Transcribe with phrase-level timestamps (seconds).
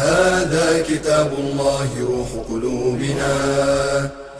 [0.00, 3.32] هذا كتاب الله روح قلوبنا.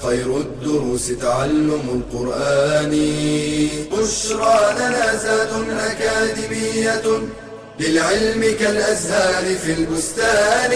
[0.00, 2.92] خير الدروس تعلم القرآن.
[3.92, 5.52] بشرى لنا زاد
[5.90, 7.06] أكاديمية
[7.80, 10.72] للعلم كالأزهار في البستان.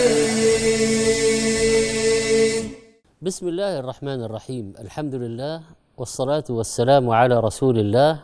[3.23, 4.73] بسم الله الرحمن الرحيم.
[4.81, 5.63] الحمد لله
[5.97, 8.23] والصلاة والسلام على رسول الله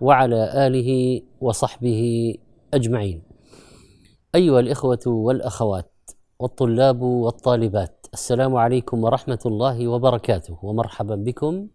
[0.00, 2.34] وعلى آله وصحبه
[2.74, 3.22] أجمعين.
[4.34, 5.89] أيها الإخوة والأخوات
[6.40, 8.06] والطلاب والطالبات.
[8.14, 11.68] السلام عليكم ورحمة الله وبركاته ومرحبا بكم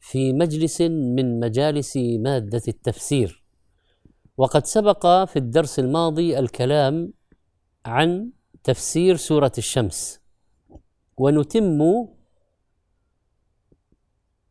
[0.00, 3.44] في مجلس من مجالس مادة التفسير.
[4.36, 7.12] وقد سبق في الدرس الماضي الكلام
[7.86, 8.30] عن
[8.64, 10.20] تفسير سورة الشمس
[11.16, 12.06] ونتم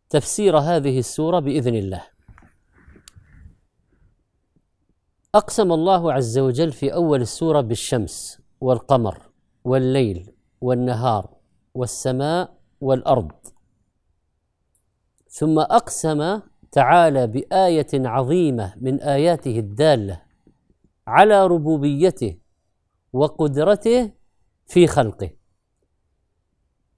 [0.09, 2.03] تفسير هذه السورة بإذن الله.
[5.35, 9.29] أقسم الله عز وجل في أول السورة بالشمس والقمر
[9.63, 11.33] والليل والنهار
[11.73, 13.31] والسماء والأرض.
[15.27, 20.21] ثم أقسم تعالى بآية عظيمة من آياته الدالة
[21.07, 22.37] على ربوبيته
[23.13, 24.11] وقدرته
[24.67, 25.29] في خلقه.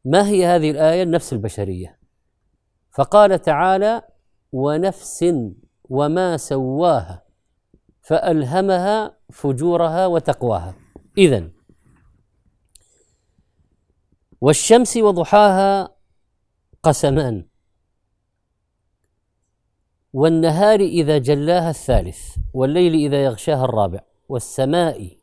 [0.05, 1.99] ما هي هذه الآية؟ النفس البشرية.
[2.91, 4.01] فقال تعالى
[4.51, 5.25] ونفس
[5.89, 7.23] وما سواها
[8.01, 10.80] فألهمها فجورها وتقواها
[11.17, 11.49] إذا
[14.41, 15.95] والشمس وضحاها
[16.83, 17.45] قسمان
[20.13, 23.99] والنهار إذا جلاها الثالث والليل إذا يغشاها الرابع
[24.29, 25.17] والسماء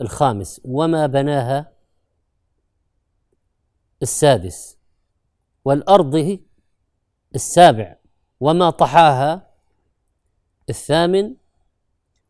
[0.00, 1.72] الخامس وما بناها
[4.02, 4.78] السادس
[5.64, 6.38] والأرض
[7.34, 7.96] السابع
[8.40, 9.50] وما طحاها
[10.70, 11.34] الثامن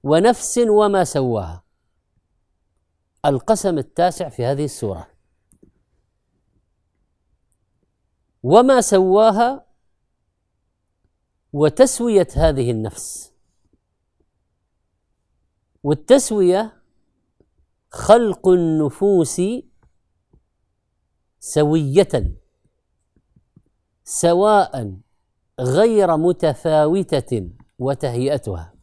[0.02, 1.61] ونفس وما سواها.
[3.26, 5.08] القسم التاسع في هذه السورة.
[8.42, 9.66] وما سواها
[11.52, 13.32] وتسوية هذه النفس.
[15.82, 16.82] والتسوية
[17.90, 19.40] خلق النفوس
[21.40, 22.36] سوية
[24.04, 24.96] سواء
[25.60, 28.74] غير متفاوتة وتهيئتها.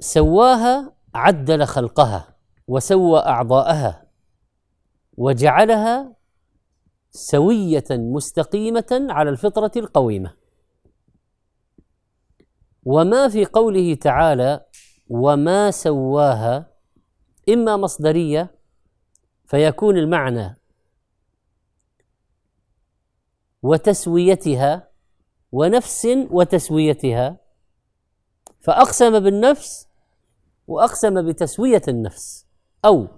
[0.00, 2.36] سواها عدل خلقها
[2.68, 4.06] وسوى أعضاءها
[5.16, 6.16] وجعلها
[7.10, 10.34] سوية مستقيمة على الفطرة القويمة.
[12.84, 14.66] وما في قوله تعالى
[15.08, 16.72] وما سواها
[17.48, 18.54] إما مصدرية
[19.46, 20.58] فيكون المعنى
[23.62, 24.88] وتسويتها
[25.52, 27.36] ونفس وتسويتها.
[28.60, 29.88] فأقسم بالنفس
[30.66, 32.46] وأقسم بتسوية النفس
[32.84, 33.08] أو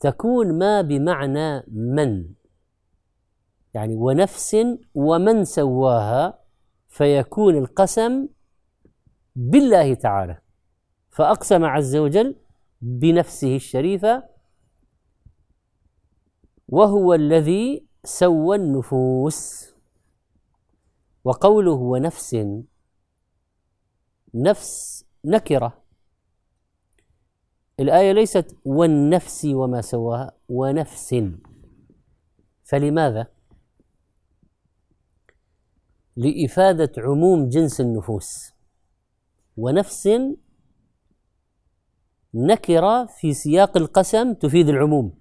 [0.00, 2.34] تكون ما بمعنى من.
[3.74, 4.56] يعني ونفس
[4.94, 6.38] ومن سواها
[6.88, 8.28] فيكون القسم
[9.36, 10.38] بالله تعالى.
[11.10, 12.36] فأقسم عز وجل
[12.80, 14.22] بنفسه الشريفة
[16.68, 19.74] وهو الذي سوى النفوس.
[21.24, 22.36] وقوله ونفس
[24.34, 25.83] نفس نكرة.
[27.80, 31.14] الآية ليست والنفس وما سواها ونفس.
[32.64, 33.26] فلماذا؟
[36.16, 38.52] لإفادة عموم جنس النفوس.
[39.56, 40.08] ونفس
[42.34, 45.18] نكرة في سياق القسم تفيد العموم.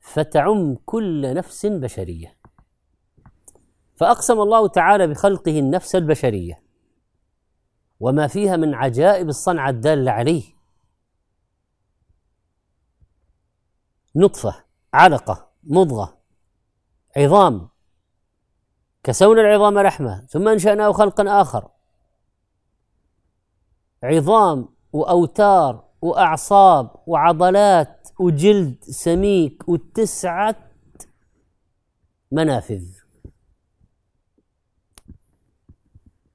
[0.00, 2.36] فتعم كل نفس بشرية.
[3.96, 6.63] فأقسم الله تعالى بخلقه النفس البشرية.
[8.04, 10.44] وما فيها من عجائب الصنعة الدالة عليه.
[14.16, 14.64] نطفة
[14.94, 16.18] علقة مضغة
[17.16, 17.68] عظام.
[19.02, 21.70] كسونا العظام لحمة ثم أنشأناه خلقا آخر.
[24.02, 30.70] عظام وأوتار وأعصاب وعضلات وجلد سميك وتسعة
[32.32, 32.84] منافذ.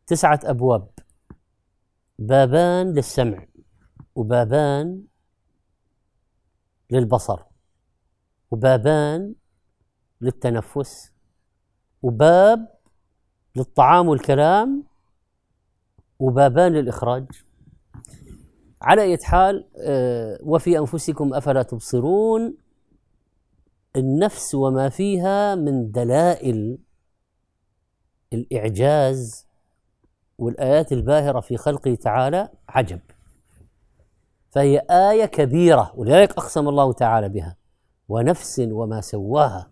[0.08, 0.99] تسعة أبواب.
[2.20, 3.46] بابان للسمع
[4.16, 5.04] وبابان
[6.92, 7.40] للبصر
[8.52, 9.36] وبابان
[10.22, 11.12] للتنفس
[12.02, 12.68] وباب
[13.56, 14.84] للطعام والكلام
[16.20, 17.26] وبابان للإخراج.
[18.82, 22.58] على أي حال آه، وفي أنفسكم أفلا تبصرون؟
[23.96, 26.78] النفس وما فيها من دلائل
[28.34, 29.49] الإعجاز
[30.40, 33.00] والآيات الباهرة في خلقه تعالى عجب.
[34.50, 37.56] فهي آية كبيرة ولذلك أقسم الله تعالى بها.
[38.10, 39.72] ونفس وما سواها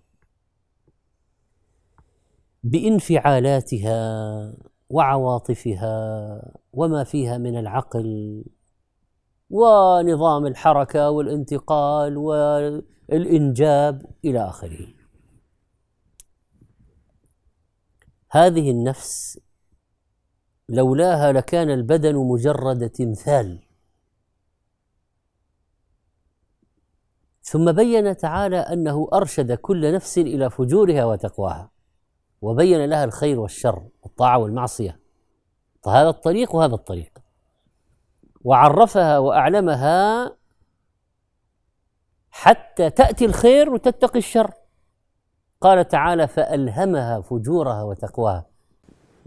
[2.64, 3.98] بإنفعالاتها
[4.90, 6.42] وعواطفها
[6.74, 8.44] وما فيها من العقل
[9.50, 14.88] ونظام الحركة والانتقال والإنجاب إلى آخره.
[18.32, 19.40] هذه النفس
[20.70, 23.64] لولاها لكان البدن مجرد تمثال.
[27.42, 31.72] ثم بين تعالى أنه أرشد كل نفس إلى فجورها وتقواها
[32.42, 35.00] وبين لها الخير والشر الطاعه والمعصية.
[35.84, 37.20] فهذا الطريق وهذا الطريق.
[38.42, 40.32] وعرفها وأعلمها
[42.30, 44.52] حتى تأتي الخير وتتقي الشر.
[45.62, 48.57] قال تعالى فألهمها فجورها وتقواها.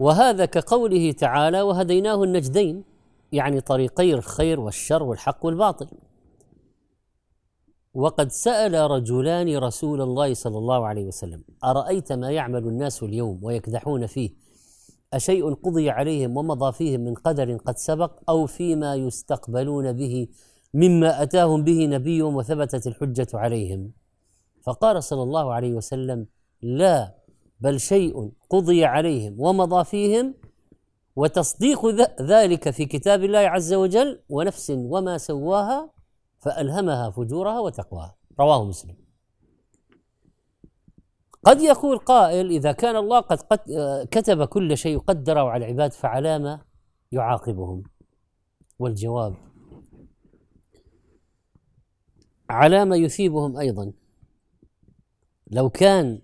[0.01, 2.83] وهذا كقوله تعالى وهديناه النجدين
[3.31, 5.87] يعني طريقي الخير والشر والحق والباطل.
[7.93, 14.07] وقد سأل رجلان رسول الله صلى الله عليه وسلم أرأيت ما يعمل الناس اليوم ويكدحون
[14.07, 14.29] فيه؟
[15.13, 20.27] أشيء قضي عليهم ومضى فيهم من قدر قد سبق أو فيما يستقبلون به
[20.73, 23.91] مما أتاهم به نبيهم وثبتت الحجة عليهم؟
[24.63, 26.25] فقال صلى الله عليه وسلم
[26.61, 27.20] لا
[27.61, 30.35] بل شيء قضي عليهم ومضى فيهم
[31.15, 31.85] وتصديق
[32.21, 35.91] ذلك في كتاب الله عز وجل ونفس وما سواها
[36.39, 38.15] فألهمها فجورها وتقواها.
[38.39, 38.95] رواه مسلم.
[41.43, 43.59] قد يقول قائل إذا كان الله قد,
[44.11, 46.61] كتب كل شيء قدره على العباد فعلامة
[47.11, 47.83] يعاقبهم.
[48.79, 49.35] والجواب
[52.49, 53.93] على ما يثيبهم أيضا.
[55.47, 56.21] لو كان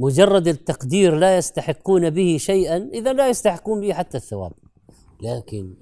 [0.00, 4.52] مجرد التقدير لا يستحقون به شيئا إذا لا يستحقون به حتى الثواب.
[5.22, 5.76] لكن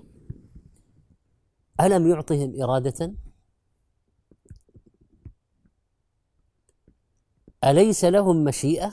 [1.80, 3.14] ألم يعطهم إرادة؟
[7.64, 8.92] أليس لهم مشيئة؟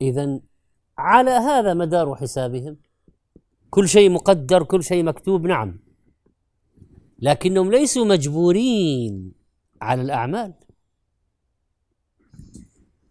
[0.00, 0.40] إذا
[0.98, 2.76] على هذا مدار حسابهم.
[3.70, 5.78] كل شيء مقدر كل شيء مكتوب نعم.
[7.18, 9.32] لكنهم ليسوا مجبورين
[9.82, 10.54] على الأعمال.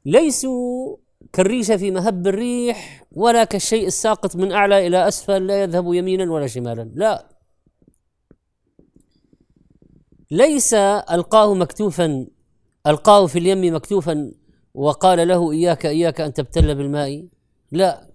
[0.06, 0.98] ليسوا
[1.34, 6.48] كالريشة في مهب الريح ولا كالشيء الساقط من أعلى إلى أسفل لا يذهب يمينا ولا
[6.48, 6.92] شمالا.
[6.96, 7.30] لا.
[10.32, 12.28] ليس ألقاه مكتوفا
[12.88, 14.32] ألقاه في اليم مكتوفا
[14.74, 17.28] وقال له إياك إياك أن تبتل بالماء.
[17.72, 18.08] لا.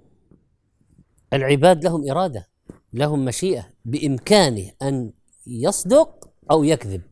[1.33, 2.49] العباد لهم إرادة
[2.93, 5.13] لهم مشيئة بإمكانه أن
[5.47, 7.03] يصدق أو يكذب.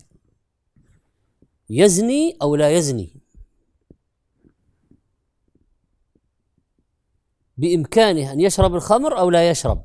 [1.70, 3.23] يزني أو لا يزني.
[7.56, 9.84] بإمكانه أن يشرب الخمر أو لا يشرب.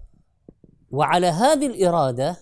[0.91, 2.37] وعلى هذه الإرادة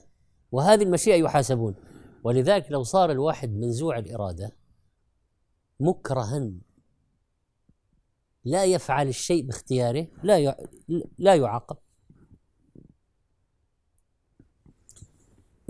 [0.51, 1.75] وهذه المشيئة يحاسبون.
[2.23, 4.55] ولذلك لو صار الواحد منزوع الإرادة
[5.79, 6.51] مكرها
[8.45, 10.55] لا يفعل الشيء باختياره لا
[11.17, 11.77] لا يعاقب.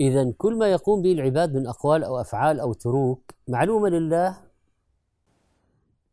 [0.00, 4.36] إذا كل ما يقوم به العباد من أقوال أو أفعال أو تروك معلومة لله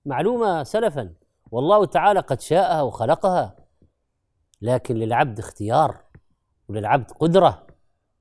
[0.05, 1.13] معلومة سلفا.
[1.55, 3.55] والله تعالى قد شاءها وخلقها
[4.61, 5.97] لكن للعبد اختيار
[6.69, 7.67] وللعبد قدرة.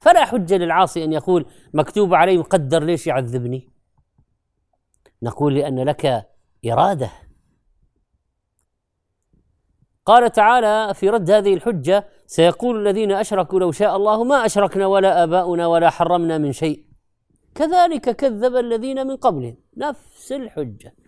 [0.01, 3.71] فلا حجة للعاصي أن يقول مكتوب علي مقدر ليش يعذبني؟
[5.23, 6.29] نقول لأن لك
[6.67, 7.11] إرادة.
[10.05, 15.25] قال تعالى في رد هذه الحجة سيقول الذين أشركوا لو شاء الله ما أشركنا ولا
[15.25, 16.85] آباؤنا ولا حرمنا من شيء.
[17.55, 19.57] كذلك كذب الذين من قبلهم.
[19.77, 21.04] نفس الحجة.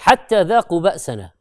[0.00, 1.32] حتى ذاقوا بأسنا.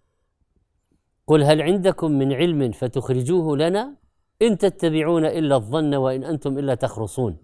[1.28, 3.96] قل هل عندكم من علم فتخرجوه لنا؟
[4.42, 7.38] إن تتبعون إلا الظن وإن أنتم إلا تخرصون.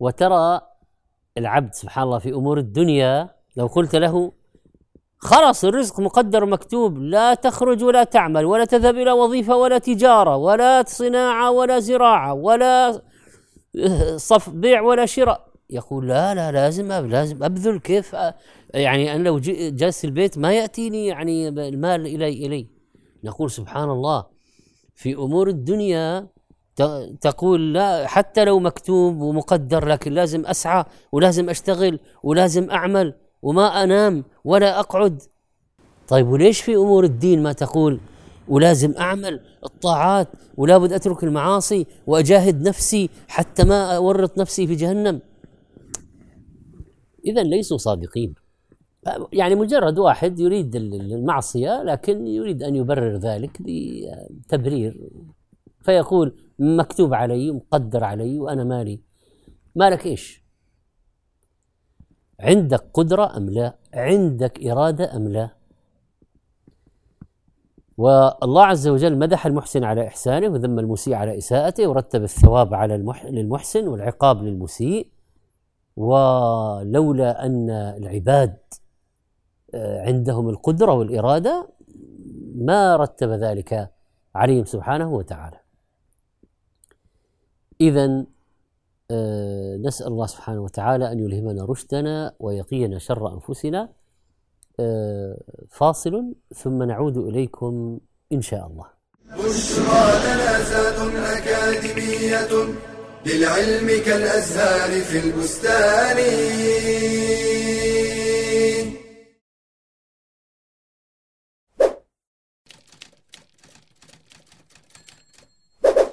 [0.00, 0.60] وترى
[1.38, 4.32] العبد سبحان الله في أمور الدنيا لو قلت له
[5.18, 10.84] خلاص الرزق مقدر مكتوب لا تخرج ولا تعمل ولا تذهب إلى وظيفة ولا تجارة ولا
[10.86, 13.02] صناعة ولا زراعة ولا
[14.16, 15.51] صف بيع ولا شراء.
[15.72, 18.16] يقول لا لا لازم لازم أبذل كيف
[18.74, 19.38] يعني أنا لو
[19.68, 22.66] جلست البيت ما يأتيني يعني المال الي إلي.
[23.24, 24.24] نقول سبحان الله
[24.94, 26.28] في أمور الدنيا
[27.20, 34.24] تقول لا حتى لو مكتوب ومقدر لكن لازم أسعى ولازم أشتغل ولازم أعمل وما أنام
[34.44, 35.22] ولا أقعد.
[36.08, 38.00] طيب وليش في أمور الدين ما تقول
[38.48, 45.20] ولازم أعمل الطاعات ولا بد أترك المعاصي وأجاهد نفسي حتى ما أورط نفسي في جهنم؟
[47.26, 48.34] اذا ليسوا صادقين.
[49.32, 55.10] يعني مجرد واحد يريد المعصية لكن يريد أن يبرر ذلك بتبرير.
[55.80, 59.00] فيقول مكتوب علي مقدر علي وأنا مالي.
[59.76, 60.42] مالك إيش؟
[62.40, 65.50] عندك قدرة أم لا؟ عندك إرادة أم لا؟
[67.98, 73.88] والله عز وجل مدح المحسن على إحسانه وذم المسيء على إساءته ورتب الثواب على للمحسن
[73.88, 75.08] والعقاب للمسيء.
[75.96, 78.56] ولولا أن العباد
[79.74, 81.68] آه، عندهم القدرة والإرادة
[82.54, 83.90] ما رتب ذلك
[84.34, 85.60] عليهم سبحانه وتعالى.
[87.80, 88.24] إذا
[89.10, 93.88] آه، نسأل الله سبحانه وتعالى أن يلهمنا رشدنا ويقينا شر أنفسنا
[94.80, 98.00] آه، فاصل ثم نعود إليكم
[98.32, 98.86] إن شاء الله.
[99.24, 102.91] بشرى لنا أكاديمية.
[103.26, 106.18] للعلم كالأزهار في البستان.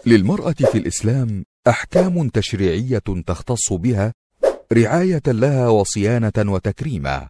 [0.05, 4.13] للمرأة في الإسلام أحكام تشريعية تختص بها
[4.73, 7.29] رعاية لها وصيانة وتكريما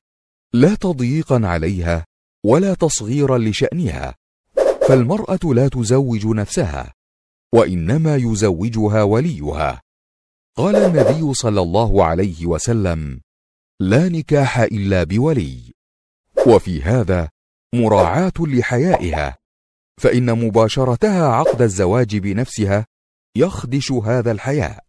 [0.53, 2.05] لا تضييقا عليها
[2.45, 4.15] ولا تصغيرا لشأنها
[4.87, 6.93] فالمرأة لا تزوج نفسها.
[7.53, 9.81] وإنما يزوجها وليها.
[10.57, 13.21] قال النبي صلى الله عليه وسلم
[13.79, 15.73] لا نكاح إلا بولي.
[16.47, 17.29] وفي هذا
[17.75, 19.37] مراعاة لحيائها
[20.01, 22.85] فإن مباشرتها عقد الزواج بنفسها
[23.35, 24.83] يخدش هذا الحياء.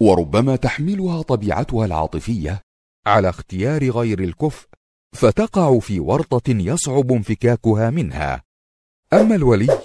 [0.00, 2.62] وربما تحملها طبيعتها العاطفية
[3.06, 4.68] على اختيار غير الكفء
[5.14, 8.42] فتقع في ورطة يصعب انفكاكها منها.
[9.12, 9.78] أما الولي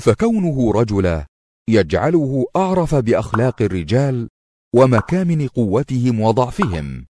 [0.00, 1.26] فكونه رجلا
[1.68, 4.28] يجعله أعرف بأخلاق الرجال
[4.74, 7.06] ومكامن قوتهم وضعفهم.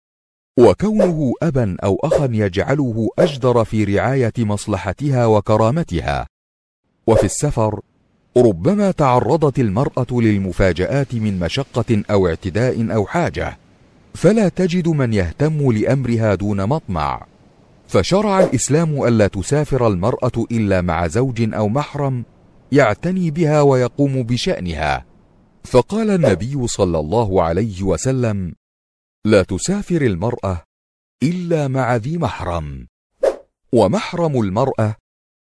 [0.59, 6.27] وكونه أبا أو أخا يجعله أجدر في رعاية مصلحتها وكرامتها.
[7.07, 7.79] وفي السفر
[8.37, 13.57] ربما تعرضت المرأة للمفاجآت من مشقة أو اعتداء أو حاجة.
[14.13, 17.25] فلا تجد من يهتم لأمرها دون مطمع.
[17.87, 22.25] فشرع الإسلام ألا تسافر المرأة إلا مع زوج أو محرم
[22.71, 25.05] يعتني بها ويقوم بشأنها.
[25.63, 28.55] فقال النبي صلى الله عليه وسلم
[29.25, 30.63] لا تسافر المرأة
[31.23, 32.87] إلا مع ذي محرم.
[33.73, 34.95] ومحرم المرأة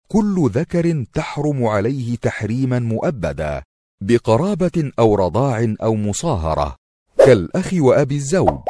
[0.08, 3.64] كل ذكر تحرم عليه تحريما مؤبدا
[4.04, 6.76] بقرابة أو رضاع أو مصاهرة
[7.18, 8.62] كالأخ وأبي الزوج.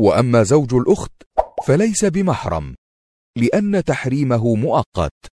[0.00, 1.12] وأما زوج الأخت
[1.66, 2.74] فليس بمحرم
[3.36, 5.31] لأن تحريمه مؤقت.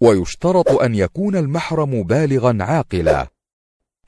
[0.00, 3.26] ويشترط أن يكون المحرم بالغا عاقلا.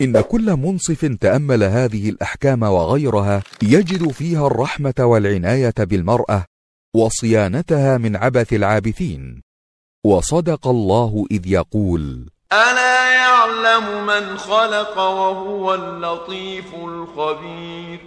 [0.00, 6.44] إن كل منصف تأمل هذه الأحكام وغيرها يجد فيها الرحمة والعناية بالمرأة
[6.94, 9.42] وصيانتها من عبث العابثين.
[10.04, 18.00] وصدق الله إذ يقول ألا يعلم من خلق وهو اللطيف الخبير.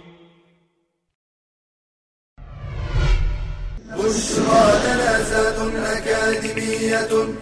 [3.98, 7.34] بشرى لنا أكاديمية.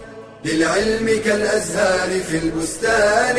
[0.45, 3.37] للعلم كالأزهار في البستان.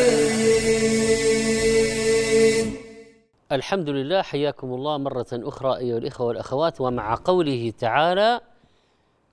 [3.52, 8.40] الحمد لله حياكم الله مرة أخرى أيها الإخوة والأخوات ومع قوله تعالى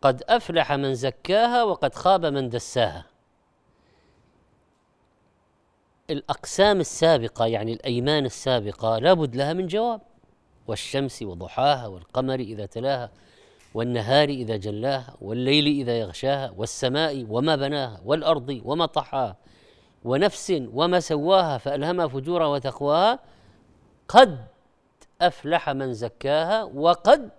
[0.02, 3.06] قد أفلح من زكاها وقد خاب من دساها.
[6.10, 10.02] الأقسام السابقة يعني الأيمان السابقة لابد لها من جواب
[10.68, 13.12] والشمس وضحاها والقمر إذا تلاها.
[13.74, 19.38] والنهار إذا جلاها والليل إذا يغشاها والسماء وما بناها والأرض وما طحاها
[20.04, 23.20] ونفس وما سواها فألهمها فجورها وتقواها
[24.08, 24.46] قد
[25.22, 27.30] أفلح من زكاها وقد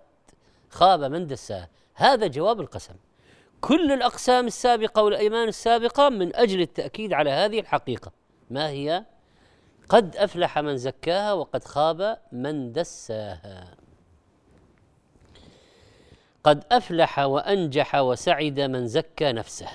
[0.69, 1.69] خاب من دساها.
[1.95, 2.93] هذا جواب القسم.
[3.61, 8.11] كل الأقسام السابقة والأيمان السابقة من أجل التأكيد على هذه الحقيقة.
[8.49, 9.05] ما هي؟
[9.89, 13.82] قد أفلح من زكاها وقد خاب من دساها.
[16.43, 19.69] قد أفلح وأنجح وسعد من زكى نفسه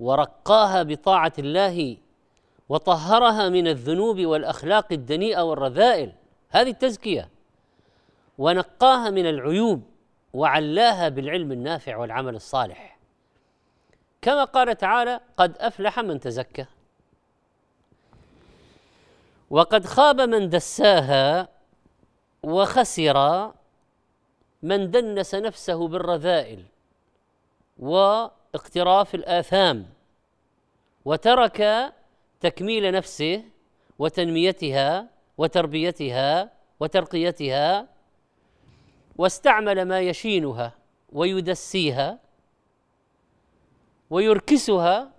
[0.00, 1.96] ورقاها بطاعة الله
[2.68, 6.12] وطهرها من الذنوب والأخلاق الدنيئة والرذائل.
[6.50, 7.28] هذه التزكية.
[8.38, 9.82] ونقاها من العيوب
[10.34, 12.98] وعلاها بالعلم النافع والعمل الصالح.
[14.22, 16.66] كما قال تعالى قد أفلح من تزكى
[19.50, 21.48] وقد خاب من دساها
[22.42, 23.52] وخسر
[24.64, 26.64] من دنس نفسه بالرذائل
[27.78, 29.86] واقتراف الآثام
[31.04, 31.92] وترك
[32.40, 33.44] تكميل نفسه
[33.98, 37.88] وتنميتها وتربيتها وترقيتها
[39.16, 40.72] واستعمل ما يشينها
[41.12, 42.18] ويدسيها
[44.10, 45.10] ويركسها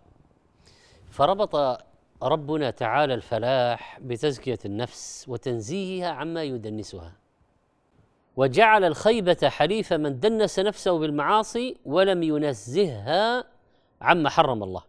[1.12, 1.84] فربط
[2.24, 7.14] ربنا تعالى الفلاح بتزكية النفس وتنزيهها عما يدنسها.
[8.36, 13.44] وجعل الخيبة حليف من دنس نفسه بالمعاصي ولم ينزهها
[14.01, 14.84] عما حرم الله.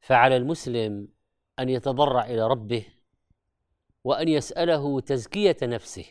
[0.00, 1.08] فعلى المسلم
[1.58, 2.86] أن يتضرع إلى ربه
[4.04, 6.04] وأن يسأله تزكية نفسه.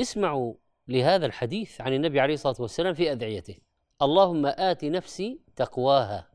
[0.00, 0.54] اسمعوا
[0.88, 3.56] لهذا الحديث عن النبي عليه الصلاة والسلام في أدعيته.
[4.02, 6.28] اللهم آت نفسي تقواها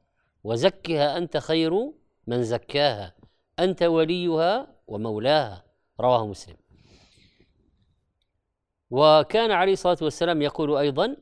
[0.43, 1.91] وزكها أنت خير
[2.27, 3.15] من زكاها.
[3.59, 5.63] أنت وليها ومولاها.
[5.99, 6.66] رواه مسلم.
[8.89, 11.17] وكان عليه الصلاة والسلام يقول أيضا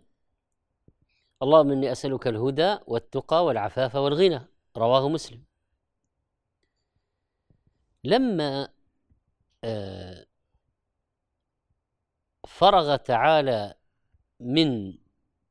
[1.43, 4.41] اللهم إني أسألك الهدى والتقى والعفاف والغنى.
[4.77, 5.43] رواه مسلم.
[8.03, 8.69] لما
[9.63, 10.25] آه،
[12.48, 13.74] فرغ تعالى
[14.39, 14.98] من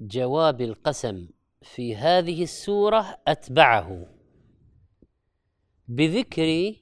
[0.01, 1.29] جواب القسم
[1.63, 4.07] في هذه السورة أتبعه
[5.89, 6.75] بذكر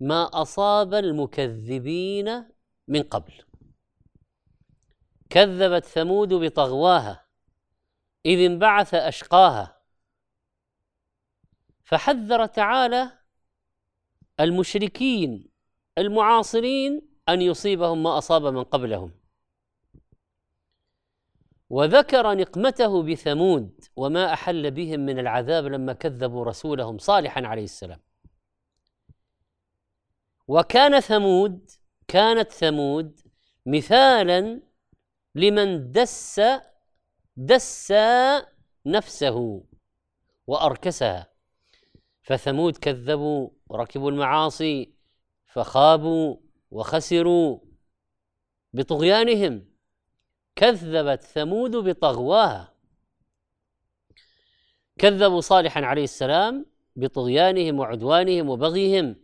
[0.00, 2.44] ما أصاب المكذبين
[2.88, 3.32] من قبل.
[5.32, 7.26] كذبت ثمود بطغواها
[8.26, 9.82] إذ انبعث أشقاها.
[11.84, 13.18] فحذر تعالى
[14.40, 15.50] المشركين
[15.98, 19.12] المعاصرين أن يصيبهم ما أصاب من قبلهم.
[21.70, 28.00] وذكر نقمته بثمود وما أحل بهم من العذاب لما كذبوا رسولهم صالحا عليه السلام.
[30.48, 31.70] وكان ثمود
[32.08, 33.20] كانت ثمود
[33.66, 34.71] مثالا
[35.34, 36.40] لمن دس
[37.36, 37.92] دس
[38.86, 39.64] نفسه
[40.46, 41.32] واركسها
[42.22, 44.92] فثمود كذبوا وركبوا المعاصي
[45.46, 46.36] فخابوا
[46.70, 47.58] وخسروا
[48.72, 49.72] بطغيانهم.
[50.56, 52.74] كذبت ثمود بطغواها.
[54.98, 56.66] كذبوا صالحا عليه السلام
[56.96, 59.16] بطغيانهم وعدوانهم وبغيهم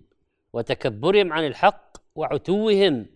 [0.53, 3.07] وتكبرهم عن الحق وعتوهم.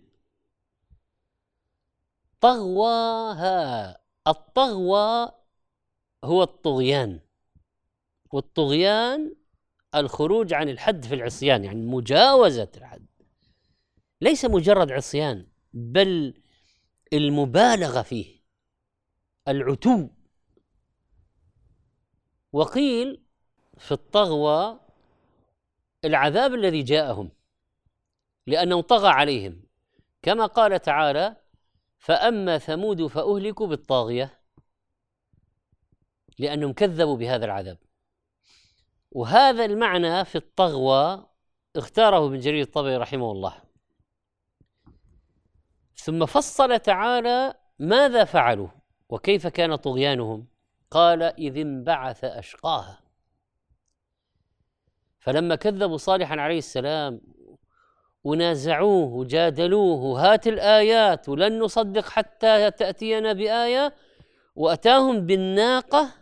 [2.43, 5.31] طغواها الطغوى
[6.23, 7.19] هو الطغيان.
[8.31, 9.35] والطغيان
[9.95, 13.07] الخروج عن الحد في العصيان يعني مجاوزة الحد.
[14.21, 16.41] ليس مجرد عصيان بل
[17.13, 18.43] المبالغة فيه
[19.47, 20.09] العتو.
[22.51, 23.23] وقيل
[23.77, 24.79] في الطغوى
[26.05, 27.31] العذاب الذي جاءهم
[28.47, 29.63] لأنه طغى عليهم.
[30.21, 31.42] كما قال تعالى
[32.03, 34.39] فأما ثمود فأهلكوا بالطاغية
[36.39, 37.77] لأنهم كذبوا بهذا العذاب.
[39.11, 41.29] وهذا المعنى في الطغوى
[41.75, 43.55] اختاره ابن جرير الطبري رحمه الله.
[45.95, 48.69] ثم فصل تعالى ماذا فعلوا
[49.09, 50.47] وكيف كان طغيانهم؟
[50.91, 53.03] قال إذ انبعث أشقاها.
[55.19, 57.21] فلما كذبوا صالحا عليه السلام
[58.23, 63.95] ونازعوه وجادلوه هات الآيات ولن نصدق حتى تأتينا بآية.
[64.55, 66.13] وأتاهم بالناقة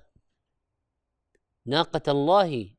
[1.66, 2.76] ناقة الله.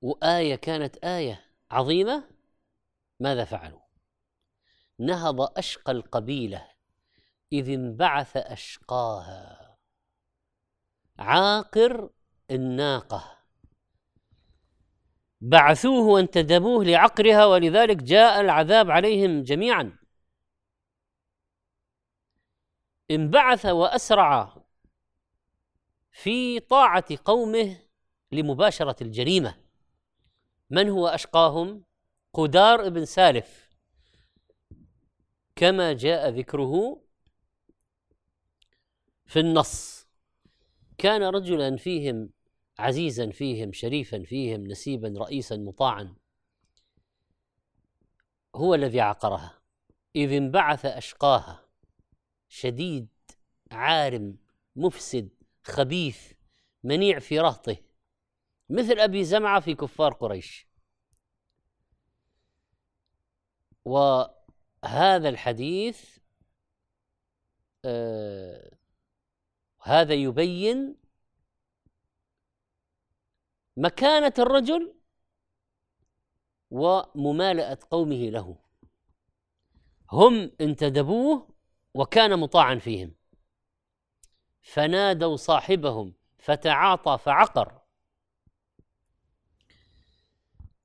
[0.00, 2.24] وآية كانت آية عظيمة.
[3.20, 3.80] ماذا فعلوا؟
[4.98, 6.68] نهض أشقى القبيلة
[7.52, 9.78] إذ انبعث أشقاها.
[11.18, 12.10] عاقر
[12.50, 13.41] الناقة.
[15.42, 19.98] بعثوه وانتدبوه لعقرها ولذلك جاء العذاب عليهم جميعا.
[23.10, 24.62] انبعث وأسرع
[26.12, 27.76] في طاعة قومه
[28.32, 29.54] لمباشرة الجريمة.
[30.70, 31.84] من هو أشقاهم؟
[32.32, 33.70] قدار بن سالف.
[35.56, 37.02] كما جاء ذكره
[39.26, 40.06] في النص.
[40.98, 42.30] كان رجلا فيهم
[42.78, 46.14] عزيزا فيهم شريفا فيهم نسيبا رئيسا مطاعا.
[48.54, 49.62] هو الذي عقرها.
[50.16, 51.68] إذ انبعث أشقاها.
[52.48, 53.08] شديد
[53.70, 54.36] عارم
[54.76, 55.28] مفسد
[55.62, 56.32] خبيث
[56.84, 57.76] منيع في رهطه.
[58.68, 60.66] مثل أبي زمعة في كفار قريش.
[63.84, 64.22] و
[64.84, 66.18] هذا الحديث
[67.84, 68.78] آه،
[69.82, 71.01] هذا يبين
[73.76, 74.94] مكانة الرجل
[76.70, 78.58] وممالأة قومه له.
[80.10, 81.54] هم انتدبوه
[81.94, 83.14] وكان مطاعا فيهم.
[84.62, 87.82] فنادوا صاحبهم فتعاطى فعقر.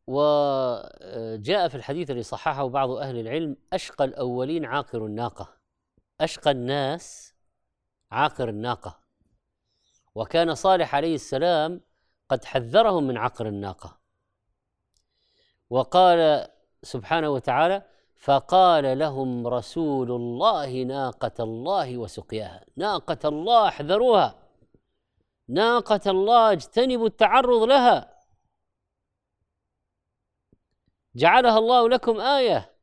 [0.08, 5.58] وجاء في الحديث الذي صححه بعض أهل العلم أشقى الأولين عاقر الناقة.
[6.22, 7.36] أشقى الناس
[8.12, 9.00] عاقر الناقة.
[10.16, 11.82] وكان صالح عليه السلام
[12.30, 14.00] قد حذرهم من عقر الناقة.
[15.70, 16.48] وقال
[16.84, 22.66] سبحانه وتعالى فقال لهم رسول الله ناقة الله وسقياها.
[22.76, 24.36] ناقة الله احذروها.
[25.48, 28.18] ناقة الله اجتنبوا التعرض لها.
[31.16, 32.74] جعلها الله لكم آية.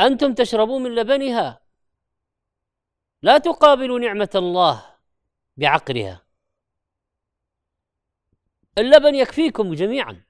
[0.00, 1.60] أنتم تشربون من لبنها.
[3.22, 4.96] لا تقابلوا نعمة الله
[5.56, 6.25] بعقرها.
[8.78, 10.24] اللبن يكفيكم جميعا.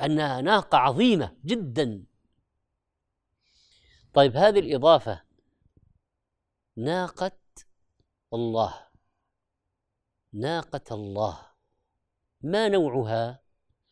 [0.00, 2.04] أنها ناقة عظيمة جدا.
[4.14, 5.22] طيب هذه الإضافة
[6.76, 7.32] ناقة
[8.34, 8.74] الله.
[10.32, 11.38] ناقة الله.
[12.42, 13.42] ما نوعها؟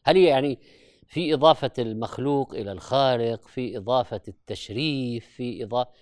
[0.05, 0.59] هل هي يعني
[1.07, 5.93] في إضافة المخلوق إلى الخالق في إضافة التشريف في إضافة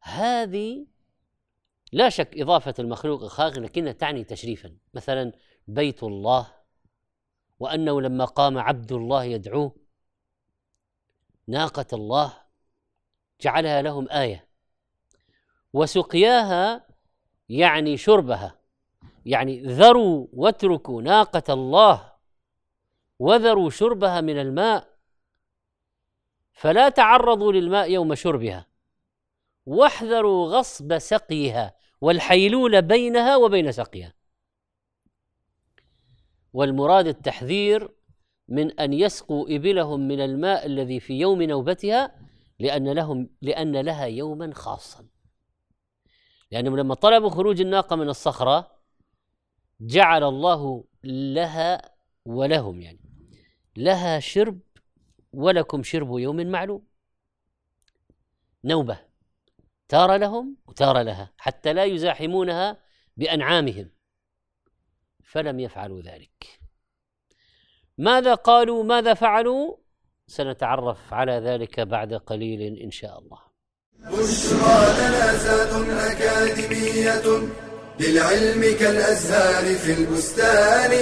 [0.00, 0.86] هذه
[1.92, 4.76] لا شك إضافة المخلوق الخالق لكنها تعني تشريفا.
[4.94, 5.32] مثلا
[5.66, 6.57] بيت الله.
[7.60, 9.72] وأنه لما قام عبد الله يدعوه
[11.46, 12.32] ناقة الله
[13.40, 14.48] جعلها لهم آية.
[15.72, 16.86] وسقياها
[17.48, 18.58] يعني شربها
[19.26, 22.12] يعني ذروا واتركوا ناقة الله
[23.18, 24.88] وذروا شربها من الماء
[26.52, 28.66] فلا تعرضوا للماء يوم شربها.
[29.66, 34.17] واحذروا غصب سقيها والحيلول بينها وبين سقيها.
[36.52, 37.90] والمراد التحذير
[38.48, 42.14] من أن يسقوا إبلهم من الماء الذي في يوم نوبتها
[42.58, 45.06] لأن لهم لأن لها يوما خاصا.
[46.50, 48.78] لأنهم لما طلبوا خروج الناقة من الصخرة
[49.80, 53.00] جعل الله لها ولهم يعني
[53.76, 54.60] لها شرب
[55.32, 56.86] ولكم شرب يوم معلوم.
[58.64, 58.98] نوبة
[59.88, 62.76] تار لهم وتار لها حتى لا يزاحمونها
[63.16, 63.90] بأنعامهم.
[65.32, 66.60] فلم يفعلوا ذلك.
[67.98, 69.76] ماذا قالوا؟ ماذا فعلوا؟
[70.26, 73.38] سنتعرف على ذلك بعد قليل إن شاء الله.
[73.98, 77.48] بشرى لنا أكاديمية
[78.00, 80.92] للعلم كالأزهار في البستان.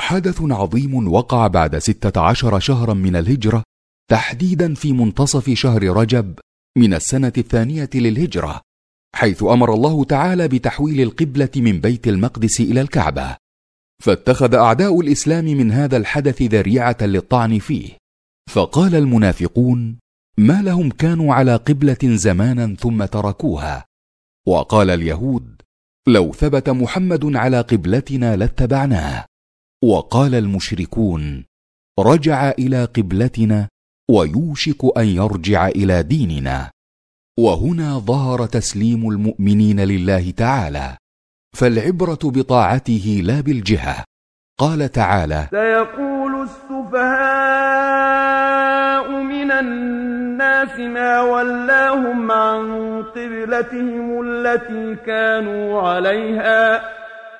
[0.00, 3.62] حدث عظيم وقع بعد ستة عشر شهرا من الهجرة
[4.10, 6.38] تحديدا في منتصف شهر رجب
[6.78, 8.60] من السنة الثانية للهجرة
[9.14, 13.36] حيث أمر الله تعالى بتحويل القبلة من بيت المقدس إلى الكعبة.
[14.02, 17.96] فاتخذ أعداء الإسلام من هذا الحدث ذريعة للطعن فيه.
[18.50, 19.98] فقال المنافقون
[20.38, 23.84] ما لهم كانوا على قبلة زمانا ثم تركوها.
[24.48, 25.62] وقال اليهود
[26.08, 29.24] لو ثبت محمد على قبلتنا لاتبعناه.
[29.84, 31.44] وقال المشركون
[31.98, 33.68] رجع إلى قبلتنا
[34.10, 36.70] ويوشك أن يرجع إلى ديننا.
[37.38, 40.96] وهنا ظهر تسليم المؤمنين لله تعالى.
[41.56, 44.04] فالعبرة بطاعته لا بالجهة.
[44.58, 47.44] قال تعالى سيقول السفهاء
[49.22, 56.80] من الناس ما ولاهم عن قبلتهم التي كانوا عليها.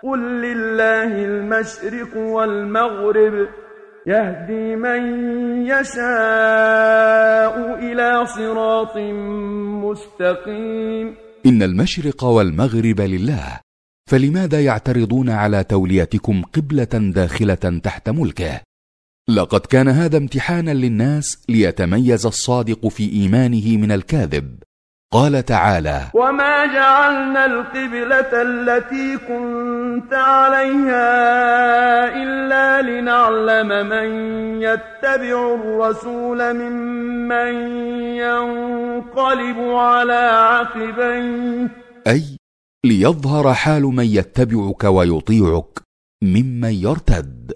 [0.02, 3.63] قل لله المشرق والمغرب.
[4.06, 5.02] يهدي من
[5.66, 8.96] يشاء إلى صراط
[9.84, 11.14] مستقيم.
[11.46, 13.60] إن المشرق والمغرب لله
[14.10, 18.60] فلماذا يعترضون على توليتكم قبلة داخلة تحت ملكه؟
[19.28, 24.62] لقد كان هذا امتحانا للناس ليتميز الصادق في إيمانه من الكاذب.
[25.14, 31.06] قال تعالى وما جعلنا القبلة التي كنت عليها
[32.22, 34.08] إلا لنعلم من
[34.62, 37.54] يتبع الرسول ممن
[38.16, 41.68] ينقلب على عقبيه
[42.06, 42.36] أي
[42.84, 45.80] ليظهر حال من يتبعك ويطيعك
[46.22, 47.52] ممن يرتد.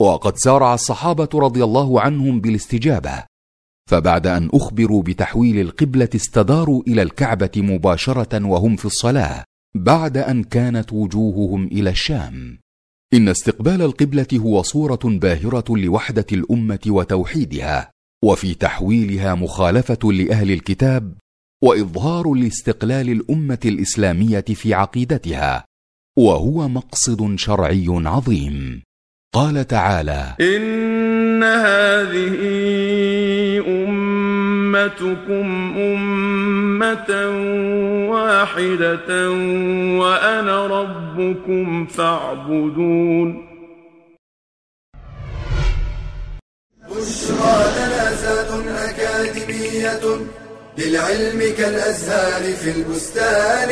[0.00, 3.31] وقد سارع الصحابة رضي الله عنهم بالاستجابة.
[3.92, 10.92] فبعد أن أخبروا بتحويل القبلة استداروا إلى الكعبة مباشرة وهم في الصلاة بعد أن كانت
[10.92, 12.58] وجوههم إلى الشام.
[13.14, 17.90] إن استقبال القبلة هو صورة باهرة لوحدة الأمة وتوحيدها
[18.24, 21.14] وفي تحويلها مخالفة لأهل الكتاب
[21.62, 25.64] وإظهار لاستقلال الأمة الإسلامية في عقيدتها
[26.18, 28.82] وهو مقصد شرعي عظيم.
[29.34, 32.34] قال تعالى إن هذه
[34.76, 37.10] أمتكم أمة
[38.10, 39.30] واحدة
[40.00, 43.48] وأنا ربكم فاعبدون.
[46.90, 50.04] بشرى لنا زاد أكاديمية
[50.78, 53.70] للعلم كالأزهار في البستان.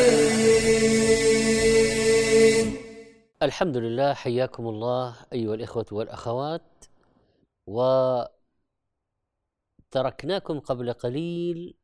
[3.42, 6.84] الحمد لله حياكم الله أيها الإخوة والأخوات
[9.90, 11.74] وتركناكم قبل قليل.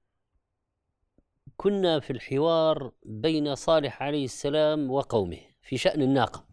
[1.56, 6.46] كنا في الحوار بين صالح عليه السلام وقومه في شأن الناقة.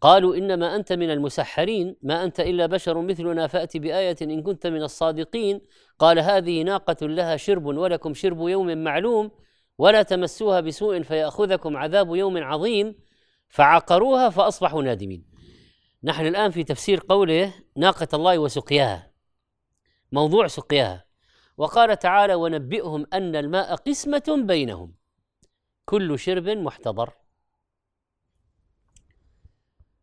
[0.00, 4.82] قالوا إنما أنت من المسحرين ما أنت إلا بشر مثلنا فأت بآية إن كنت من
[4.82, 5.60] الصادقين.
[5.98, 9.30] قال هذه ناقة لها شرب ولكم شرب يوم معلوم
[9.78, 12.94] ولا تمسوها بسوء فيأخذكم عذاب يوم عظيم.
[13.48, 15.24] فعقروها فأصبحوا نادمين.
[16.04, 19.09] نحن الآن في تفسير قوله ناقة الله وسقياها.
[20.12, 21.04] موضوع سقياها.
[21.56, 24.94] وقال تعالى ونبئهم أن الماء قسمة بينهم.
[25.84, 27.12] كل شرب محتضر.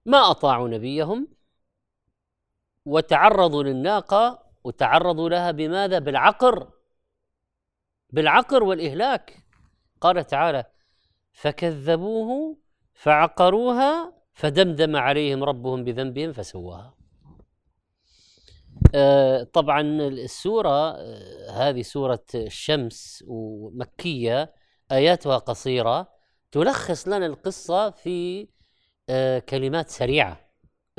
[0.06, 1.28] ما أطاعوا نبيهم
[2.86, 6.72] وتعرضوا للناقة وتعرضوا لها بماذا؟ بالعقر.
[8.10, 9.43] بالعقر والإهلاك.
[10.02, 10.65] قال تعالى
[11.32, 12.58] فكذبوه
[12.93, 16.97] فعقروها فدمدم عليهم ربهم بذنبهم فسواها.
[19.54, 24.54] طبعا السورة آه هذه سورة الشمس ومكية
[24.92, 26.08] آياتها قصيرة
[26.52, 28.48] تلخص لنا القصة في
[29.10, 30.40] آه كلمات سريعة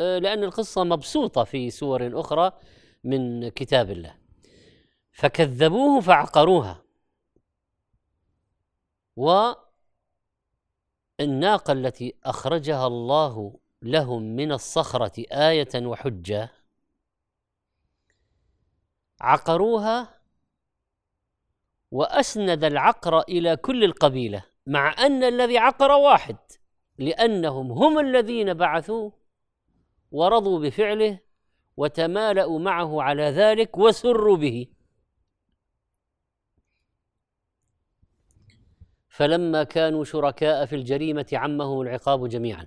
[0.01, 2.53] آه لأن القصة مبسوطة في سور أخرى
[3.05, 4.15] من كتاب الله.
[5.13, 6.83] فكذبوه فعقروها.
[9.17, 9.53] و
[11.21, 16.58] الناقة التي أخرجها الله لهم من الصخرة آية وحجة.
[19.21, 20.19] عقروها
[21.91, 26.37] وأسند العقر إلى كل القبيلة مع أن الذي عقر واحد
[26.99, 29.13] لأنهم هم الذين بعثوه
[30.11, 31.21] ورضوا بفعله
[31.77, 34.67] وتمالأوا معه على ذلك وسروا به.
[39.09, 42.67] فلما كانوا شركاء في الجريمة عمهم العقاب جميعا.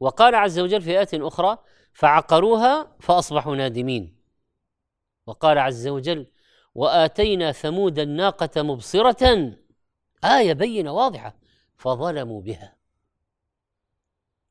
[0.00, 1.58] وقال عز وجل في آية أخرى
[1.92, 4.15] فعقروها فأصبحوا نادمين
[5.26, 6.26] وقال عز وجل
[6.74, 9.52] وآتينا ثمود الناقة مبصرة.
[10.24, 11.36] آية بينة واضحة.
[11.76, 12.76] فظلموا بها.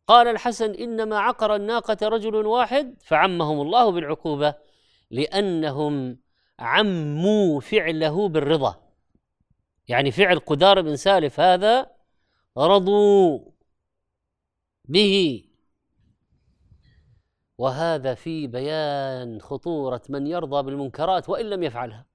[0.07, 4.55] قال الحسن إنما عقر الناقة رجل واحد فعمهم الله بالعقوبة
[5.11, 6.19] لأنهم
[6.59, 8.81] عموا فعله بالرضا.
[9.87, 11.91] يعني فعل قدار بن سالف هذا
[12.57, 13.39] رضوا
[14.85, 15.44] به.
[17.57, 22.05] وهذا في بيان خطورة من يرضى بالمنكرات وإن لم يفعلها.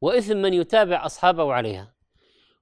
[0.00, 1.94] وإثم من يتابع أصحابه عليها.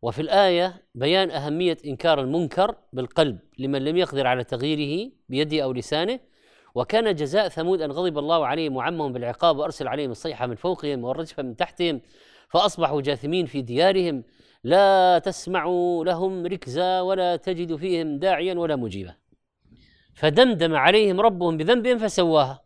[0.02, 6.20] وفي الآية بيان أهمية إنكار المنكر بالقلب لمن لم يقدر على تغييره بيده أو لسانه.
[6.74, 11.42] وكان جزاء ثمود أن غضب الله عليهم وعمهم بالعقاب وأرسل عليهم الصيحة من فوقهم والرجفة
[11.42, 12.00] من تحتهم
[12.48, 14.24] فأصبحوا جاثمين في ديارهم.
[14.64, 15.64] لا تسمع
[16.06, 19.19] لهم ركزا ولا تجد فيهم داعيا ولا مجيبا.
[20.14, 22.64] فدمدم عليهم ربهم بذنبهم فسواها.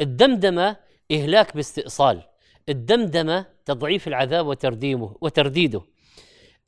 [0.00, 0.76] الدمدمة
[1.12, 2.22] إهلاك باستئصال.
[2.68, 5.82] الدمدمة تضعيف العذاب وترديمه وترديده.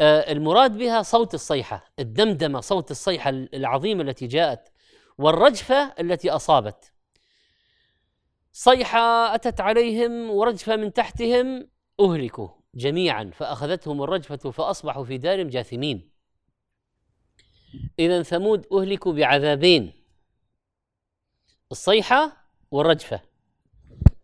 [0.01, 1.93] آه المراد بها صوت الصيحة.
[1.99, 4.69] الدمدمة صوت الصيحة العظيمة التي جاءت
[5.19, 6.93] والرجفة التي أصابت.
[8.53, 11.69] صيحة أتت عليهم ورجفة من تحتهم
[12.01, 16.11] أهلكوا جميعا فأخذتهم الرجفة فأصبحوا في دارهم جاثمين.
[17.99, 19.98] إذا ثمود أهلكوا بعذابين.
[21.73, 22.33] الصيحة
[22.71, 23.21] والرجفة.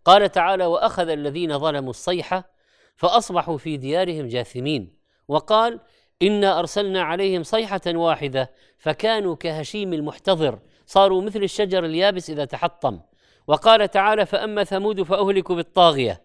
[0.04, 2.50] قال تعالى وأخذ الذين ظلموا الصيحة
[2.96, 4.96] فأصبحوا في ديارهم جاثمين.
[5.28, 5.80] وقال
[6.22, 13.00] إنا أرسلنا عليهم صيحة واحدة فكانوا كهشيم المحتضر صاروا مثل الشجر اليابس إذا تحطم.
[13.46, 16.22] وقال تعالى فأما ثمود فأهلكوا بالطاغية.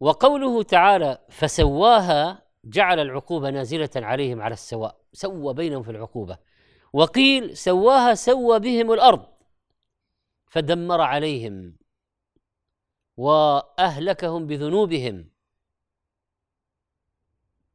[0.00, 6.38] وقوله تعالى فسواها جعل العقوبة نازلة عليهم على السواء سوى بينهم في العقوبة.
[6.92, 9.35] وقيل سواها سوى بهم الأرض.
[10.46, 11.76] فدمر عليهم
[13.16, 15.30] وأهلكهم بذنوبهم.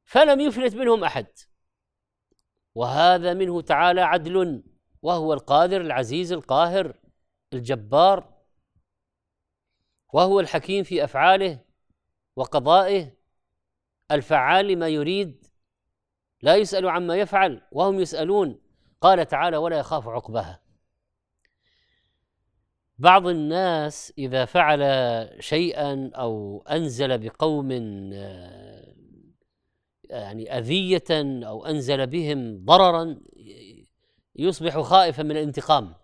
[0.06, 1.28] فلم يفلت منهم أحد.
[2.76, 4.64] وهذا منه تعالى عدل
[5.02, 7.00] وهو القادر العزيز القاهر
[7.54, 8.42] الجبار
[10.14, 11.60] وهو الحكيم في أفعاله
[12.36, 13.18] وقضائه
[14.12, 15.46] الفعال لما يريد
[16.42, 18.62] لا يسأل عما يفعل وهم يسألون.
[19.02, 20.61] قال تعالى ولا يخاف عقبها
[23.02, 24.82] بعض الناس إذا فعل
[25.40, 27.72] شيئا أو أنزل بقوم
[28.14, 28.96] آه،
[30.04, 31.04] يعني أذية
[31.48, 33.20] أو أنزل بهم ضررا
[34.36, 35.96] يصبح خائفا من الانتقام.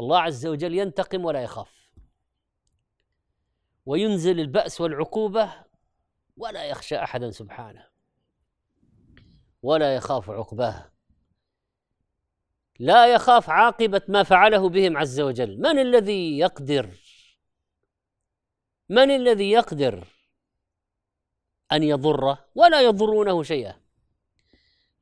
[0.00, 1.90] الله عز وجل ينتقم ولا يخاف.
[3.86, 5.52] وينزل البأس والعقوبة
[6.36, 7.86] ولا يخشى أحدا سبحانه
[9.62, 10.91] ولا يخاف عقباه.
[12.78, 15.60] لا يخاف عاقبة ما فعله بهم عز وجل.
[15.60, 16.90] من الذي يقدر؟
[18.88, 20.06] من الذي يقدر
[21.72, 23.82] أن يضره ولا يضرونه شيئا؟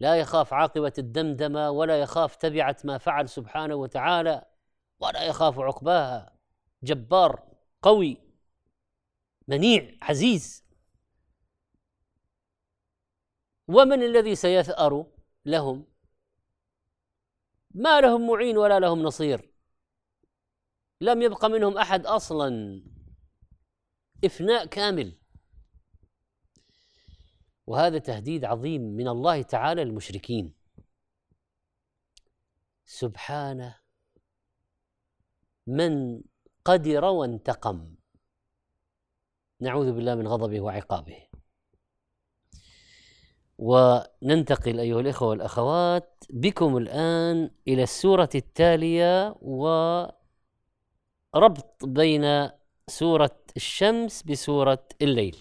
[0.00, 4.44] لا يخاف عاقبة الدمدمة ولا يخاف تبعة ما فعل سبحانه وتعالى
[5.00, 6.37] ولا يخاف عقباها
[6.83, 7.42] جبار
[7.83, 8.16] قوي
[9.48, 10.64] منيع عزيز.
[13.68, 15.06] ومن الذي سيثأر
[15.44, 15.89] لهم؟
[17.74, 19.50] ما لهم معين ولا لهم نصير.
[21.00, 22.83] لم يبق منهم أحد أصلا.
[24.24, 25.18] إفناء كامل.
[27.66, 30.54] وهذا تهديد عظيم من الله تعالى للمشركين.
[32.85, 33.76] سبحانه
[35.66, 36.22] من
[36.64, 37.94] قدر وانتقم.
[39.61, 41.30] نعوذ بالله من غضبه وعقابه.
[43.62, 50.14] وننتقل أيها الإخوة والأخوات بكم الآن إلى السورة التالية وربط
[51.85, 52.51] بين
[52.88, 55.37] سورة الشمس بسورة الليل.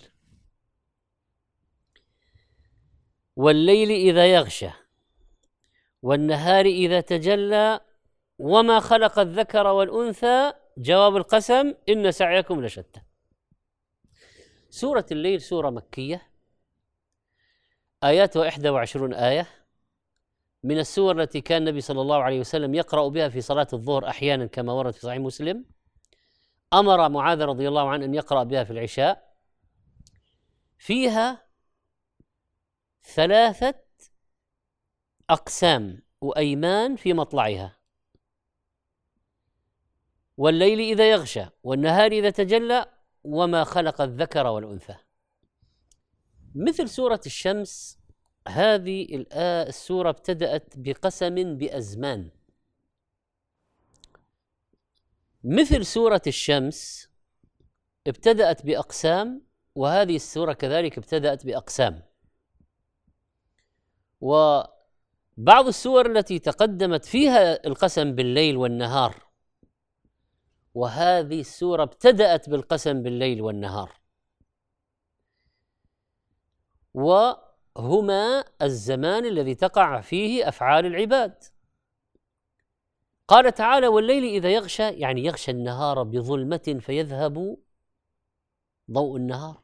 [3.36, 4.70] والليل إذا يغشى
[6.02, 7.80] والنهار إذا تجلى
[8.40, 13.02] وما خلق الذكر والأنثى جواب القسم إن سعيكم لشتى.
[14.70, 16.29] سورة الليل سورة مكية.
[18.04, 19.48] آياتها 21 آية
[20.64, 24.46] من السور التي كان النبي صلى الله عليه وسلم يقرأ بها في صلاة الظهر أحيانا
[24.46, 25.66] كما ورد في صحيح مسلم.
[26.74, 29.36] أمر معاذ رضي الله عنه أن يقرأ بها في العشاء.
[30.78, 31.48] فيها
[33.04, 33.74] ثلاثة
[35.30, 37.80] أقسام وأيمان في مطلعها.
[40.38, 42.86] والليل إذا يغشى والنهار إذا تجلى
[43.24, 44.96] وما خلق الذكر والأنثى.
[46.56, 48.00] مثل سورة الشمس
[48.48, 52.30] هذه السورة ابتدأت بقسم بأزمان.
[55.44, 57.10] مثل سورة الشمس
[58.08, 59.42] ابتدأت بأقسام
[59.76, 62.04] وهذه السورة كذلك ابتدأت بأقسام.
[64.22, 69.16] وبعض السور التي تقدمت فيها القسم بالليل والنهار
[70.74, 73.99] وهذه السورة ابتدأت بالقسم بالليل والنهار.
[76.94, 81.44] وهما الزمان الذي تقع فيه أفعال العباد.
[83.28, 87.58] قال تعالى والليل إذا يغشى يعني يغشى النهار بظلمة فيذهب
[88.92, 89.62] ضوء النهار.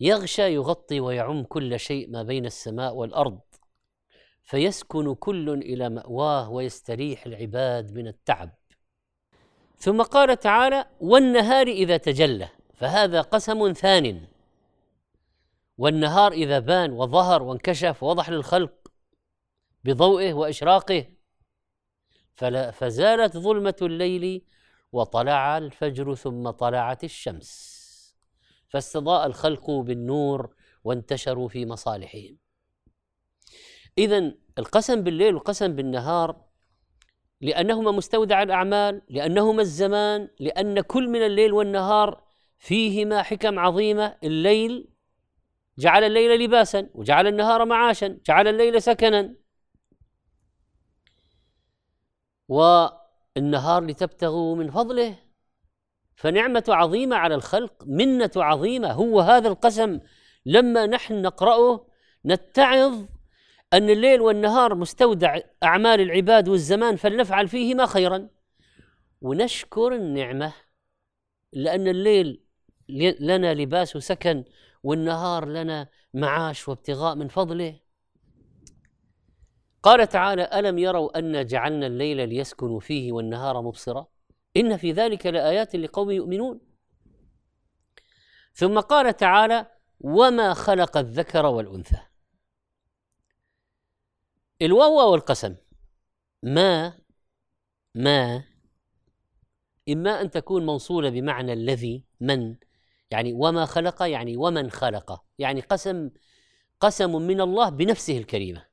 [0.00, 3.40] يغشى يغطي ويعم كل شيء ما بين السماء والأرض
[4.42, 8.50] فيسكن كل إلى مأواه ويستريح العباد من التعب.
[9.78, 14.26] ثم قال تعالى والنهار إذا تجلى فهذا قسم ثان.
[15.78, 18.72] والنهار إذا بان وظهر وانكشف ووضح للخلق
[19.84, 21.06] بضوئه وإشراقه
[22.72, 24.44] فزالت ظلمة الليل
[24.92, 27.82] وطلع الفجر ثم طلعت الشمس.
[28.68, 30.54] فاستضاء الخلق بالنور
[30.84, 32.38] وانتشروا في مصالحهم.
[33.98, 36.44] إذا القسم بالليل والقسم بالنهار
[37.40, 42.24] لأنهما مستودع الأعمال لأنهما الزمان لأن كل من الليل والنهار
[42.58, 44.91] فيهما حكم عظيمة الليل
[45.82, 49.34] جعل الليل لباسا وجعل النهار معاشا جعل الليل سكنا.
[52.48, 55.16] والنهار لتبتغوا من فضله
[56.16, 60.00] فنعمة عظيمة على الخلق منة عظيمة هو هذا القسم.
[60.46, 61.86] لما نحن نقرأه
[62.26, 63.04] نتعظ
[63.72, 68.28] أن الليل والنهار مستودع أعمال العباد والزمان فلنفعل فيهما خيرا.
[69.20, 70.52] ونشكر النعمة
[71.52, 72.42] لأن الليل
[73.20, 74.44] لنا لباس وسكن
[74.82, 77.80] والنهار لنا معاش وابتغاء من فضله.
[79.82, 84.06] قال تعالى ألم يروا انا جعلنا الليل ليسكنوا فيه والنهار مبصرا؟
[84.56, 86.60] إن في ذلك لآيات لقوم يؤمنون.
[88.54, 89.66] ثم قال تعالى
[90.00, 91.98] وما خلق الذكر والأنثى.
[94.62, 95.56] الواو والقسم
[96.42, 96.98] ما
[97.94, 98.44] ما
[99.88, 102.56] إما أن تكون موصولة بمعنى الذي من
[103.12, 105.24] يعني وما خلق يعني ومن خلق.
[105.38, 106.10] يعني قسم
[106.80, 108.66] قسم من الله بنفسه الكريمة.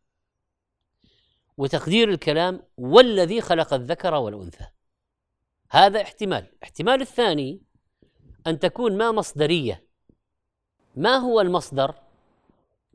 [1.57, 4.65] وتقدير الكلام والذي خلق الذكر والأنثى.
[5.71, 6.51] هذا احتمال.
[6.63, 7.61] احتمال الثاني
[8.47, 9.87] أن تكون ما مصدرية.
[10.95, 11.95] ما هو المصدر؟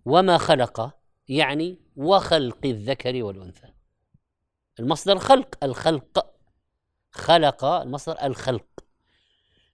[0.05, 3.69] وما خلق يعني وخلق الذكر والأنثى.
[4.81, 6.35] المصدر خلق الخلق
[7.11, 8.84] خلق المصدر الخلق.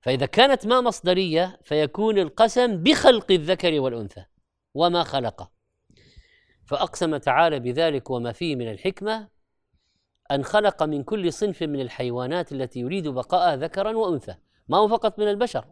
[0.00, 4.24] فإذا كانت ما مصدرية فيكون القسم بخلق الذكر والأنثى
[4.74, 5.50] وما خلق
[6.66, 9.28] فأقسم تعالى بذلك وما فيه من الحكمة
[10.30, 14.34] أن خلق من كل صنف من الحيوانات التي يريد بقاء ذكرا وأنثى
[14.68, 15.64] ما هو فقط من البشر.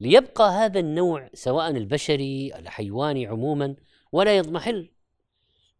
[0.00, 3.76] ليبقى هذا النوع سواء البشري الحيواني عموما
[4.12, 4.90] ولا يضمحل.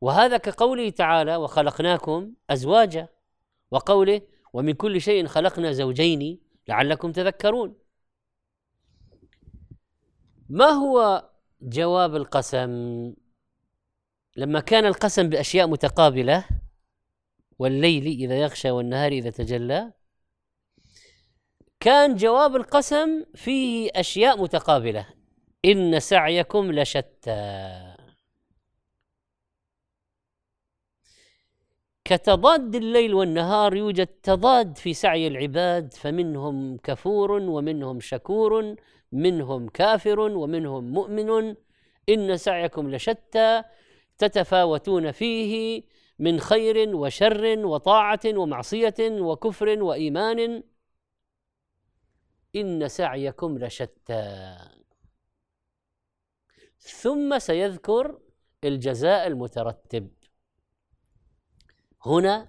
[0.01, 3.09] وهذا كقوله تعالى وخلقناكم أزواجا
[3.71, 4.21] وقوله
[4.53, 7.77] ومن كل شيء خلقنا زوجين لعلكم تذكرون.
[10.49, 11.29] ما هو
[11.61, 12.71] جواب القسم؟
[14.37, 16.45] لما كان القسم بأشياء متقابلة
[17.59, 19.93] والليل إذا يغشى والنهار إذا تجلى
[21.81, 25.07] كان جواب القسم فيه أشياء متقابلة.
[25.65, 27.94] إن سعيكم لشتى.
[32.05, 38.77] كتضاد الليل والنهار يوجد تضاد في سعي العباد فمنهم كفور ومنهم شكور
[39.13, 41.57] منهم كافر ومنهم مؤمن.
[42.09, 43.63] إن سعيكم لشتى
[44.19, 45.83] تتفاوتون فيه
[46.19, 50.63] من خير وشر وطاعة ومعصية وكفر وإيمان.
[52.57, 54.57] إن سعيكم لشتى.
[56.79, 58.19] ثم سيذكر
[58.65, 60.24] الجزاء المترتب.
[62.07, 62.49] هنا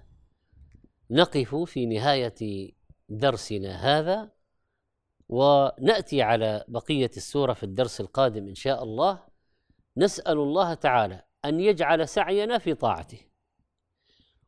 [1.10, 2.72] نقف في نهاية
[3.08, 4.30] درسنا هذا
[5.28, 9.20] ونأتي على بقية السورة في الدرس القادم إن شاء الله.
[9.96, 13.20] نسأل الله تعالى أن يجعل سعينا في طاعته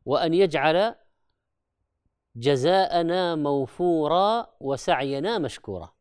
[0.05, 0.95] وأن يجعل
[2.37, 5.93] جزاءنا موفورا وسعينا مشكورا.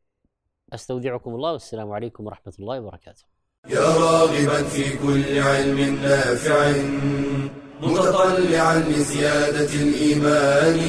[0.74, 3.24] أستودعكم الله والسلام عليكم ورحمة الله وبركاته.
[3.70, 7.67] يا راغبا في كل علم نافع.
[7.82, 10.80] متطلعا لزيادة الإيمان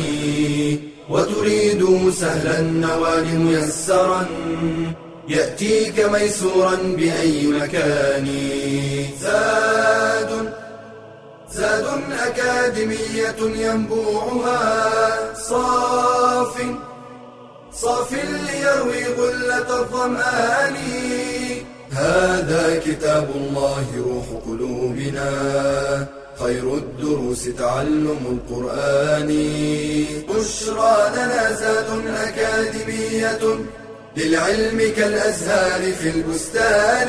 [1.11, 4.27] وتريد سهلا النوال ميسرا
[5.29, 8.29] يأتيك ميسورا بأي مكان.
[9.21, 10.53] زاد
[11.53, 11.87] زاد
[12.27, 16.55] أكاديمية ينبوعها صاف
[17.73, 20.77] صاف ليروي غلة الظمآن.
[21.93, 25.29] هذا كتاب الله روح قلوبنا.
[26.39, 29.29] خير الدروس تعلم القرآن.
[30.29, 33.59] بشرى لنا زاد أكاديمية
[34.17, 37.09] للعلم كالأزهار في البستان.